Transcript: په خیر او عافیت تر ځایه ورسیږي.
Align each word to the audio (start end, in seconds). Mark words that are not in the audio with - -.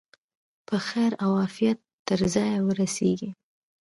په 0.67 0.75
خیر 0.87 1.11
او 1.23 1.31
عافیت 1.41 1.77
تر 2.07 2.19
ځایه 2.33 2.57
ورسیږي. 2.67 3.29